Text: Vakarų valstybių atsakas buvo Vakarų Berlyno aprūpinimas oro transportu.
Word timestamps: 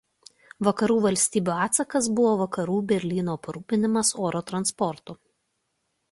Vakarų 0.67 0.93
valstybių 1.01 1.51
atsakas 1.65 2.07
buvo 2.19 2.31
Vakarų 2.39 2.77
Berlyno 2.91 3.35
aprūpinimas 3.41 4.11
oro 4.29 4.41
transportu. 4.53 5.17